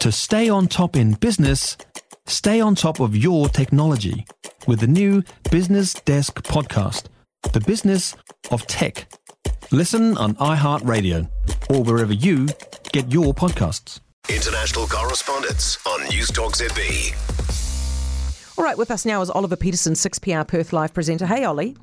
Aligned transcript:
To 0.00 0.10
stay 0.10 0.48
on 0.48 0.66
top 0.66 0.96
in 0.96 1.12
business, 1.12 1.76
stay 2.26 2.58
on 2.58 2.74
top 2.74 3.00
of 3.00 3.14
your 3.14 3.50
technology 3.50 4.24
with 4.66 4.80
the 4.80 4.86
new 4.86 5.22
Business 5.50 5.92
Desk 5.92 6.42
podcast, 6.42 7.08
The 7.52 7.60
Business 7.60 8.16
of 8.50 8.66
Tech. 8.66 9.12
Listen 9.70 10.16
on 10.16 10.36
iHeartRadio 10.36 11.28
or 11.68 11.82
wherever 11.82 12.14
you 12.14 12.48
get 12.92 13.12
your 13.12 13.34
podcasts. 13.34 14.00
International 14.30 14.86
correspondence 14.86 15.76
on 15.86 16.00
Newstalk 16.06 16.56
ZB. 16.56 17.14
All 18.56 18.64
right, 18.64 18.78
with 18.78 18.90
us 18.90 19.04
now 19.04 19.20
is 19.20 19.28
Oliver 19.28 19.56
Peterson, 19.56 19.92
6PR 19.92 20.48
Perth 20.48 20.72
Live 20.72 20.94
presenter. 20.94 21.26
Hey, 21.26 21.44
Ollie. 21.44 21.76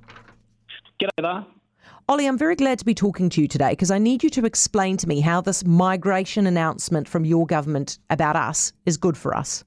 G'day 0.99 1.09
there. 1.21 1.45
Ollie, 2.09 2.25
I'm 2.25 2.37
very 2.37 2.55
glad 2.55 2.79
to 2.79 2.85
be 2.85 2.95
talking 2.95 3.27
to 3.31 3.41
you 3.41 3.49
today 3.49 3.71
because 3.71 3.91
I 3.91 3.97
need 3.97 4.23
you 4.23 4.29
to 4.29 4.45
explain 4.45 4.95
to 4.95 5.07
me 5.09 5.19
how 5.19 5.41
this 5.41 5.65
migration 5.65 6.47
announcement 6.47 7.05
from 7.05 7.25
your 7.25 7.45
government 7.45 7.99
about 8.09 8.37
us 8.37 8.71
is 8.85 8.95
good 8.95 9.17
for 9.17 9.35
us. 9.35 9.65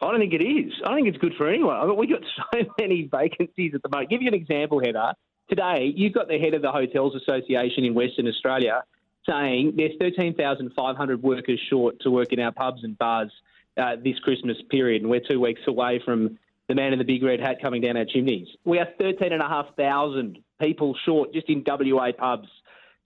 I 0.00 0.12
don't 0.12 0.20
think 0.20 0.34
it 0.34 0.44
is. 0.44 0.72
I 0.84 0.90
don't 0.90 0.98
think 0.98 1.08
it's 1.08 1.18
good 1.18 1.34
for 1.36 1.48
anyone. 1.48 1.74
I 1.74 1.84
mean, 1.84 1.96
we've 1.96 2.10
got 2.10 2.20
so 2.54 2.60
many 2.78 3.08
vacancies 3.10 3.72
at 3.74 3.82
the 3.82 3.88
moment. 3.88 4.10
Give 4.10 4.22
you 4.22 4.28
an 4.28 4.34
example, 4.34 4.78
Heather. 4.78 5.14
Today, 5.48 5.92
you've 5.96 6.12
got 6.12 6.28
the 6.28 6.38
head 6.38 6.54
of 6.54 6.62
the 6.62 6.70
Hotels 6.70 7.16
Association 7.16 7.84
in 7.84 7.94
Western 7.94 8.28
Australia 8.28 8.84
saying 9.28 9.72
there's 9.76 9.96
13,500 9.98 11.22
workers 11.24 11.60
short 11.68 11.98
to 12.02 12.10
work 12.12 12.32
in 12.32 12.38
our 12.38 12.52
pubs 12.52 12.84
and 12.84 12.96
bars 12.98 13.32
uh, 13.76 13.96
this 13.96 14.16
Christmas 14.20 14.58
period, 14.70 15.02
and 15.02 15.10
we're 15.10 15.20
two 15.28 15.40
weeks 15.40 15.62
away 15.66 16.00
from 16.04 16.38
the 16.68 16.76
man 16.76 16.92
in 16.92 17.00
the 17.00 17.04
big 17.04 17.24
red 17.24 17.40
hat 17.40 17.56
coming 17.60 17.82
down 17.82 17.96
our 17.96 18.04
chimneys. 18.04 18.46
We 18.64 18.78
are 18.78 18.86
13,500 18.96 20.38
people 20.60 20.96
short 21.04 21.32
just 21.32 21.48
in 21.48 21.62
WA 21.66 22.12
pubs. 22.16 22.48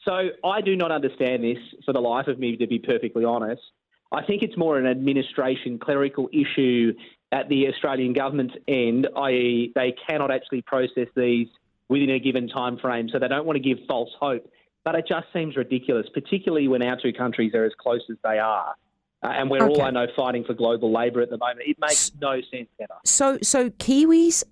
So 0.06 0.28
I 0.44 0.60
do 0.60 0.76
not 0.76 0.90
understand 0.90 1.44
this 1.44 1.58
for 1.84 1.92
the 1.92 2.00
life 2.00 2.26
of 2.26 2.38
me, 2.38 2.56
to 2.56 2.66
be 2.66 2.78
perfectly 2.78 3.24
honest. 3.24 3.60
I 4.12 4.24
think 4.24 4.42
it's 4.42 4.56
more 4.56 4.78
an 4.78 4.86
administration 4.86 5.78
clerical 5.78 6.28
issue 6.32 6.94
at 7.32 7.48
the 7.48 7.68
Australian 7.68 8.12
government's 8.12 8.54
end, 8.66 9.06
i.e., 9.16 9.72
they 9.74 9.94
cannot 10.08 10.32
actually 10.32 10.62
process 10.62 11.06
these 11.14 11.46
within 11.88 12.10
a 12.10 12.18
given 12.18 12.48
time 12.48 12.78
frame, 12.78 13.08
so 13.12 13.18
they 13.18 13.28
don't 13.28 13.46
want 13.46 13.56
to 13.56 13.62
give 13.62 13.78
false 13.86 14.10
hope. 14.18 14.50
But 14.84 14.94
it 14.94 15.04
just 15.06 15.26
seems 15.32 15.56
ridiculous, 15.56 16.06
particularly 16.12 16.66
when 16.66 16.82
our 16.82 16.98
two 17.00 17.12
countries 17.12 17.54
are 17.54 17.64
as 17.64 17.72
close 17.78 18.00
as 18.10 18.16
they 18.24 18.38
are. 18.38 18.74
Uh, 19.22 19.28
and 19.28 19.50
we're 19.50 19.62
Okay. 19.62 19.80
all, 19.80 19.82
I 19.82 19.90
know, 19.90 20.06
fighting 20.16 20.44
for 20.44 20.54
global 20.54 20.90
labour 20.92 21.20
at 21.20 21.28
the 21.30 21.36
moment. 21.36 21.60
It 21.66 21.76
makes 21.78 22.10
no 22.20 22.40
sense, 22.50 22.68
Heather. 22.80 22.94
So, 23.04 23.38
so 23.42 23.68
Kiwis, 23.68 24.42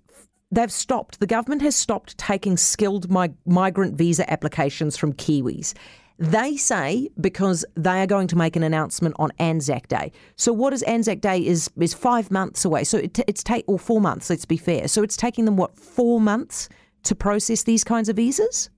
they've 0.51 0.71
stopped. 0.71 1.19
The 1.19 1.27
government 1.27 1.61
has 1.61 1.75
stopped 1.75 2.17
taking 2.17 2.57
skilled 2.57 3.09
mi- 3.11 3.33
migrant 3.45 3.95
visa 3.95 4.29
applications 4.31 4.97
from 4.97 5.13
Kiwis. 5.13 5.73
They 6.17 6.57
say 6.57 7.09
because 7.21 7.63
they 7.75 8.01
are 8.01 8.07
going 8.07 8.27
to 8.27 8.35
make 8.35 8.57
an 8.57 8.63
announcement 8.63 9.15
on 9.19 9.31
Anzac 9.39 9.87
Day. 9.87 10.11
So, 10.35 10.51
what 10.51 10.73
is 10.73 10.83
Anzac 10.83 11.21
Day? 11.21 11.39
Is 11.45 11.69
is 11.79 11.93
five 11.93 12.29
months 12.29 12.65
away. 12.65 12.83
So 12.83 12.97
it, 12.97 13.19
it's 13.27 13.41
take 13.41 13.63
or 13.67 13.79
four 13.79 14.01
months. 14.01 14.29
Let's 14.29 14.43
be 14.43 14.57
fair. 14.57 14.89
So 14.89 15.01
it's 15.01 15.15
taking 15.15 15.45
them 15.45 15.55
what 15.55 15.77
four 15.77 16.19
months 16.19 16.67
to 17.03 17.15
process 17.15 17.63
these 17.63 17.85
kinds 17.85 18.09
of 18.09 18.17
visas. 18.17 18.69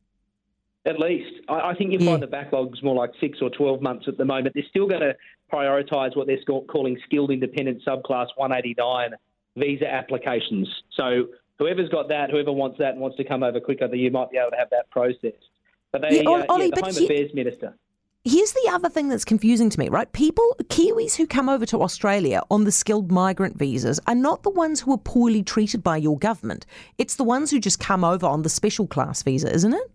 At 0.85 0.99
least. 0.99 1.31
I, 1.49 1.71
I 1.71 1.75
think 1.75 1.91
you 1.93 1.97
Yeah. 1.99 2.11
find 2.11 2.21
the 2.21 2.27
backlog's 2.27 2.83
more 2.83 2.93
like 2.95 3.09
six 3.19 3.39
or 3.41 3.49
12 3.49 3.81
months 3.81 4.05
at 4.07 4.17
the 4.17 4.25
moment. 4.25 4.53
They're 4.53 4.63
still 4.69 4.87
going 4.87 5.01
to 5.01 5.15
prioritise 5.51 6.15
what 6.15 6.27
they're 6.27 6.37
calling 6.45 6.97
skilled 7.05 7.31
independent 7.31 7.83
subclass 7.83 8.27
189 8.35 9.13
visa 9.57 9.91
applications. 9.91 10.67
So 10.95 11.25
whoever's 11.61 11.89
got 11.89 12.09
that, 12.09 12.31
whoever 12.31 12.51
wants 12.51 12.77
that 12.79 12.91
and 12.93 12.99
wants 12.99 13.17
to 13.17 13.23
come 13.23 13.43
over 13.43 13.59
quicker, 13.59 13.93
you 13.93 14.09
might 14.11 14.31
be 14.31 14.37
able 14.37 14.51
to 14.51 14.57
have 14.57 14.69
that 14.71 14.89
processed. 14.89 15.37
But 15.91 16.01
they, 16.01 16.21
Yeah, 16.23 16.29
uh, 16.29 16.45
Ollie, 16.49 16.65
yeah, 16.65 16.75
the 16.75 16.81
but 16.81 16.85
Home 16.85 16.95
he- 16.95 17.05
Affairs 17.05 17.33
Minister. 17.33 17.75
Here's 18.23 18.51
the 18.51 18.69
other 18.71 18.87
thing 18.87 19.09
that's 19.09 19.25
confusing 19.25 19.71
to 19.71 19.79
me, 19.79 19.89
right? 19.89 20.11
People, 20.13 20.55
Kiwis 20.65 21.15
who 21.15 21.25
come 21.25 21.49
over 21.49 21.65
to 21.65 21.81
Australia 21.81 22.41
on 22.51 22.65
the 22.65 22.71
skilled 22.71 23.11
migrant 23.11 23.57
visas 23.57 23.99
are 24.05 24.13
not 24.13 24.43
the 24.43 24.51
ones 24.51 24.79
who 24.81 24.93
are 24.93 24.99
poorly 24.99 25.41
treated 25.41 25.81
by 25.83 25.97
your 25.97 26.19
government. 26.19 26.67
It's 26.99 27.15
the 27.15 27.23
ones 27.23 27.49
who 27.49 27.59
just 27.59 27.79
come 27.79 28.03
over 28.03 28.27
on 28.27 28.43
the 28.43 28.49
special 28.49 28.85
class 28.85 29.23
visa, 29.23 29.51
isn't 29.51 29.73
it? 29.73 29.91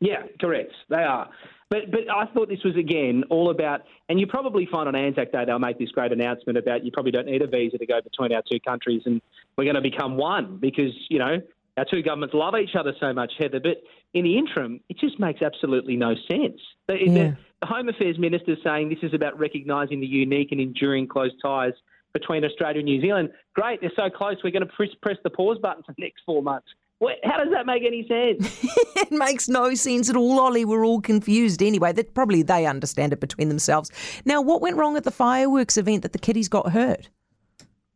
Yeah, 0.00 0.22
correct. 0.40 0.72
They 0.88 0.96
are. 1.04 1.30
But 1.70 1.90
but 1.92 2.00
I 2.12 2.26
thought 2.26 2.48
this 2.48 2.64
was 2.64 2.76
again 2.76 3.22
all 3.30 3.48
about, 3.50 3.82
and 4.08 4.18
you 4.18 4.26
probably 4.26 4.66
find 4.66 4.88
on 4.88 4.96
Anzac 4.96 5.30
Day 5.30 5.44
they'll 5.46 5.60
make 5.60 5.78
this 5.78 5.90
great 5.90 6.10
announcement 6.10 6.58
about 6.58 6.84
you 6.84 6.90
probably 6.90 7.12
don't 7.12 7.26
need 7.26 7.42
a 7.42 7.46
visa 7.46 7.78
to 7.78 7.86
go 7.86 8.00
between 8.02 8.32
our 8.32 8.42
two 8.50 8.58
countries, 8.60 9.02
and 9.06 9.22
we're 9.56 9.64
going 9.64 9.76
to 9.76 9.80
become 9.80 10.16
one 10.16 10.58
because 10.58 10.92
you 11.08 11.20
know 11.20 11.36
our 11.76 11.84
two 11.88 12.02
governments 12.02 12.34
love 12.34 12.56
each 12.56 12.74
other 12.74 12.92
so 12.98 13.12
much, 13.12 13.32
Heather. 13.38 13.60
But 13.60 13.82
in 14.12 14.24
the 14.24 14.36
interim, 14.36 14.80
it 14.88 14.98
just 14.98 15.20
makes 15.20 15.40
absolutely 15.42 15.96
no 15.96 16.14
sense. 16.28 16.60
The, 16.88 16.94
the- 16.94 17.04
Yeah. 17.06 17.34
the 17.60 17.66
Home 17.66 17.88
Affairs 17.88 18.18
Minister 18.18 18.52
is 18.52 18.58
saying 18.64 18.88
this 18.88 18.98
is 19.02 19.14
about 19.14 19.38
recognising 19.38 20.00
the 20.00 20.06
unique 20.08 20.48
and 20.50 20.60
enduring 20.60 21.06
close 21.06 21.30
ties 21.40 21.74
between 22.12 22.44
Australia 22.44 22.78
and 22.80 22.86
New 22.86 23.00
Zealand. 23.00 23.30
Great, 23.54 23.80
they're 23.80 23.92
so 23.94 24.10
close. 24.10 24.36
We're 24.42 24.50
going 24.50 24.66
to 24.66 24.72
press, 24.74 24.88
press 25.00 25.16
the 25.22 25.30
pause 25.30 25.58
button 25.62 25.84
for 25.84 25.92
the 25.92 26.02
next 26.02 26.22
four 26.26 26.42
months. 26.42 26.66
What, 27.00 27.16
how 27.24 27.38
does 27.42 27.50
that 27.52 27.64
make 27.64 27.82
any 27.82 28.06
sense? 28.06 28.62
it 28.96 29.10
makes 29.10 29.48
no 29.48 29.74
sense 29.74 30.10
at 30.10 30.16
all, 30.16 30.38
Ollie. 30.38 30.66
We're 30.66 30.84
all 30.84 31.00
confused 31.00 31.62
anyway. 31.62 31.92
That 31.92 32.12
probably 32.12 32.42
they 32.42 32.66
understand 32.66 33.14
it 33.14 33.20
between 33.20 33.48
themselves. 33.48 33.90
Now, 34.26 34.42
what 34.42 34.60
went 34.60 34.76
wrong 34.76 34.98
at 34.98 35.04
the 35.04 35.10
fireworks 35.10 35.78
event 35.78 36.02
that 36.02 36.12
the 36.12 36.18
kiddies 36.18 36.48
got 36.48 36.72
hurt? 36.72 37.08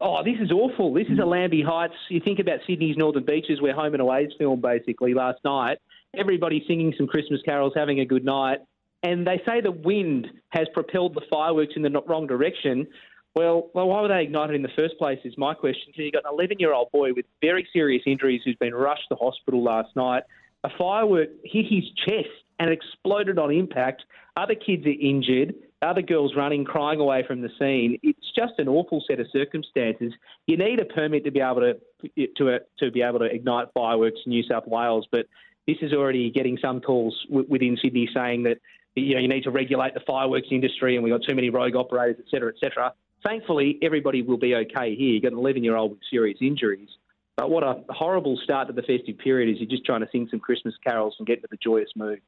Oh, 0.01 0.25
this 0.25 0.37
is 0.41 0.51
awful. 0.51 0.95
This 0.95 1.07
is 1.11 1.19
a 1.19 1.27
Lambie 1.27 1.63
Heights. 1.63 1.93
You 2.09 2.19
think 2.19 2.39
about 2.39 2.61
Sydney's 2.67 2.97
northern 2.97 3.27
beaches 3.27 3.61
where 3.61 3.75
Home 3.75 3.93
and 3.93 4.01
Away's 4.01 4.31
filmed 4.39 4.63
basically 4.63 5.13
last 5.13 5.39
night. 5.45 5.79
Everybody 6.17 6.65
singing 6.67 6.95
some 6.97 7.07
Christmas 7.07 7.43
carols, 7.45 7.75
having 7.77 8.01
a 8.01 8.07
good 8.07 8.25
night. 8.25 8.61
And 9.03 9.27
they 9.27 9.43
say 9.47 9.61
the 9.61 9.71
wind 9.71 10.29
has 10.49 10.67
propelled 10.73 11.15
the 11.15 11.21
fireworks 11.31 11.75
in 11.77 11.83
the 11.83 11.91
wrong 12.07 12.27
direction. 12.27 12.87
Well, 13.35 13.69
well, 13.75 13.89
why 13.89 14.01
were 14.01 14.09
they 14.09 14.23
ignited 14.23 14.55
in 14.55 14.63
the 14.63 14.71
first 14.77 14.97
place 14.97 15.19
is 15.25 15.37
my 15.37 15.55
question. 15.55 15.93
So 15.97 16.03
you've 16.03 16.13
got 16.13 16.25
an 16.25 16.31
11 16.33 16.59
year 16.61 16.73
old 16.73 16.93
boy 16.93 17.13
with 17.13 17.27
very 17.41 17.67
serious 17.73 18.03
injuries 18.07 18.43
who's 18.45 18.57
been 18.57 18.75
rushed 18.75 19.09
to 19.09 19.17
hospital 19.17 19.63
last 19.63 19.95
night. 19.97 20.23
A 20.63 20.69
firework 20.79 21.31
hit 21.45 21.67
his 21.69 21.85
chest 22.07 22.29
and 22.61 22.71
exploded 22.71 23.39
on 23.39 23.51
impact. 23.51 24.05
Other 24.37 24.55
kids 24.55 24.87
are 24.87 25.01
injured. 25.01 25.55
Other 25.83 26.01
girls 26.01 26.35
running, 26.37 26.65
crying 26.65 27.01
away 27.01 27.25
from 27.27 27.43
the 27.43 27.51
scene. 27.59 27.99
It's 28.03 28.33
just 28.37 28.55
an 28.59 28.69
awful 28.69 29.03
set 29.07 29.21
of 29.21 29.27
circumstances. 29.33 30.13
You 30.47 30.57
need 30.57 30.79
a 30.79 30.85
permit 30.85 31.25
to 31.25 31.31
be 31.31 31.41
able 31.41 31.61
to 31.61 32.27
to 32.37 32.59
to 32.79 32.91
be 32.91 33.03
able 33.03 33.19
to 33.19 33.27
ignite 33.27 33.69
fireworks 33.75 34.21
in 34.25 34.31
New 34.31 34.45
South 34.45 34.67
Wales, 34.67 35.07
but 35.11 35.27
this 35.67 35.77
is 35.83 35.93
already 35.93 36.31
getting 36.31 36.57
some 36.61 36.81
calls 36.81 37.15
within 37.29 37.77
Sydney 37.83 38.09
saying 38.15 38.45
that 38.45 38.59
you 38.95 39.15
know 39.15 39.21
you 39.21 39.29
need 39.29 39.45
to 39.45 39.51
regulate 39.51 39.93
the 39.93 40.01
fireworks 40.07 40.49
industry, 40.51 40.95
and 40.95 41.05
we've 41.05 41.13
got 41.13 41.23
too 41.29 41.35
many 41.35 41.51
rogue 41.51 41.75
operators, 41.75 42.17
et 42.19 42.31
cetera, 42.31 42.51
et 42.51 42.59
cetera. 42.61 42.93
Thankfully, 43.25 43.79
everybody 43.83 44.23
will 44.23 44.39
be 44.39 44.55
okay 44.55 44.95
here. 44.95 45.15
You've 45.15 45.23
got 45.23 45.33
an 45.33 45.39
11 45.39 45.65
year 45.65 45.77
old 45.77 45.93
with 45.93 46.01
serious 46.11 46.39
injuries. 46.41 46.89
But 47.37 47.51
what 47.51 47.65
a 47.65 47.83
horrible 47.89 48.39
start 48.45 48.69
to 48.69 48.73
the 48.73 48.83
festive 48.83 49.19
period 49.19 49.53
is 49.53 49.61
you're 49.61 49.69
just 49.69 49.85
trying 49.85 50.01
to 50.01 50.09
sing 50.13 50.29
some 50.31 50.41
Christmas 50.41 50.75
carols 50.85 51.17
and 51.19 51.27
get 51.27 51.39
into 51.39 51.49
the 51.51 51.57
joyous 51.57 51.89
mood. 51.97 52.21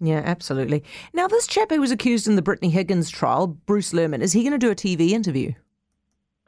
Yeah, 0.00 0.22
absolutely. 0.24 0.84
Now, 1.12 1.26
this 1.26 1.46
chap 1.46 1.70
who 1.70 1.80
was 1.80 1.90
accused 1.90 2.26
in 2.28 2.36
the 2.36 2.42
Brittany 2.42 2.70
Higgins 2.70 3.10
trial, 3.10 3.46
Bruce 3.46 3.92
Lehrmann, 3.92 4.20
is 4.22 4.32
he 4.32 4.42
going 4.42 4.52
to 4.52 4.58
do 4.58 4.70
a 4.70 4.74
TV 4.74 5.10
interview? 5.10 5.52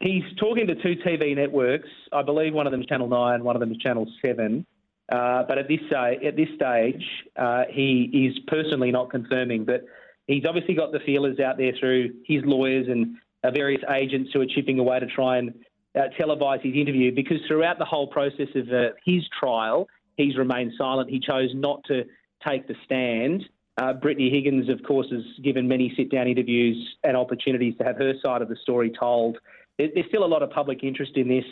He's 0.00 0.22
talking 0.38 0.66
to 0.68 0.74
two 0.76 0.94
TV 1.04 1.34
networks. 1.34 1.88
I 2.12 2.22
believe 2.22 2.54
one 2.54 2.66
of 2.66 2.70
them 2.70 2.82
is 2.82 2.86
Channel 2.86 3.08
9, 3.08 3.42
one 3.42 3.56
of 3.56 3.60
them 3.60 3.72
is 3.72 3.78
Channel 3.78 4.06
7. 4.24 4.64
Uh, 5.10 5.42
but 5.48 5.58
at 5.58 5.66
this, 5.66 5.80
uh, 5.90 6.26
at 6.26 6.36
this 6.36 6.48
stage, 6.54 7.02
uh, 7.36 7.64
he 7.70 8.28
is 8.30 8.38
personally 8.46 8.92
not 8.92 9.10
confirming. 9.10 9.64
But 9.64 9.84
he's 10.26 10.44
obviously 10.46 10.74
got 10.74 10.92
the 10.92 11.00
feelers 11.00 11.40
out 11.40 11.56
there 11.56 11.72
through 11.80 12.12
his 12.26 12.42
lawyers 12.44 12.86
and 12.88 13.16
uh, 13.44 13.50
various 13.50 13.82
agents 13.94 14.30
who 14.32 14.40
are 14.40 14.46
chipping 14.46 14.78
away 14.78 14.98
to 15.00 15.06
try 15.06 15.38
and 15.38 15.54
uh, 15.94 16.02
televise 16.20 16.62
his 16.62 16.74
interview 16.74 17.14
because 17.14 17.38
throughout 17.46 17.78
the 17.78 17.84
whole 17.84 18.06
process 18.06 18.48
of 18.54 18.68
uh, 18.68 18.88
his 19.04 19.22
trial, 19.38 19.88
he's 20.16 20.36
remained 20.36 20.72
silent. 20.76 21.10
He 21.10 21.20
chose 21.20 21.50
not 21.54 21.82
to 21.84 22.04
take 22.46 22.66
the 22.68 22.74
stand. 22.84 23.44
Uh, 23.76 23.92
Brittany 23.92 24.30
Higgins, 24.30 24.68
of 24.68 24.82
course, 24.86 25.06
has 25.12 25.22
given 25.42 25.68
many 25.68 25.92
sit 25.96 26.10
down 26.10 26.26
interviews 26.26 26.76
and 27.04 27.16
opportunities 27.16 27.74
to 27.78 27.84
have 27.84 27.96
her 27.96 28.14
side 28.24 28.42
of 28.42 28.48
the 28.48 28.56
story 28.62 28.90
told. 28.98 29.38
There- 29.78 29.88
There's 29.94 30.06
still 30.08 30.24
a 30.24 30.26
lot 30.26 30.42
of 30.42 30.50
public 30.50 30.82
interest 30.82 31.12
in 31.16 31.28
this. 31.28 31.44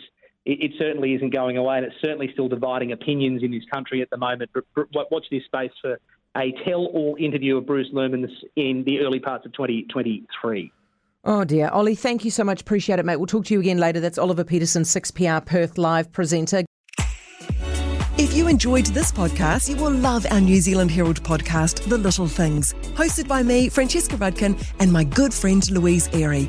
It, 0.44 0.62
it 0.62 0.72
certainly 0.78 1.14
isn't 1.14 1.30
going 1.30 1.56
away, 1.56 1.76
and 1.78 1.86
it's 1.86 1.94
certainly 2.02 2.30
still 2.32 2.48
dividing 2.48 2.92
opinions 2.92 3.42
in 3.42 3.52
this 3.52 3.64
country 3.72 4.02
at 4.02 4.10
the 4.10 4.16
moment. 4.16 4.50
But, 4.52 4.64
watch 4.92 5.26
this 5.30 5.44
space 5.44 5.70
for 5.80 5.98
a 6.36 6.52
tell 6.66 6.86
all 6.86 7.16
interview 7.18 7.56
of 7.56 7.66
Bruce 7.66 7.88
Lehrmann 7.92 8.28
in 8.56 8.84
the 8.84 9.00
early 9.00 9.20
parts 9.20 9.46
of 9.46 9.52
2023. 9.52 10.72
Oh 11.26 11.44
dear. 11.44 11.68
Ollie, 11.70 11.96
thank 11.96 12.24
you 12.24 12.30
so 12.30 12.44
much. 12.44 12.60
Appreciate 12.60 13.00
it, 13.00 13.04
mate. 13.04 13.16
We'll 13.16 13.26
talk 13.26 13.46
to 13.46 13.54
you 13.54 13.58
again 13.58 13.78
later. 13.78 13.98
That's 13.98 14.16
Oliver 14.16 14.44
Peterson, 14.44 14.84
6PR 14.84 15.44
Perth 15.44 15.76
Live 15.76 16.12
presenter. 16.12 16.64
If 18.16 18.32
you 18.32 18.46
enjoyed 18.46 18.86
this 18.86 19.10
podcast, 19.12 19.68
you 19.68 19.76
will 19.76 19.90
love 19.90 20.24
our 20.30 20.40
New 20.40 20.60
Zealand 20.60 20.90
Herald 20.90 21.22
podcast, 21.22 21.86
The 21.88 21.98
Little 21.98 22.28
Things, 22.28 22.74
hosted 22.94 23.28
by 23.28 23.42
me, 23.42 23.68
Francesca 23.68 24.16
Rudkin, 24.16 24.56
and 24.78 24.90
my 24.90 25.04
good 25.04 25.34
friend 25.34 25.68
Louise 25.70 26.08
Airy. 26.14 26.48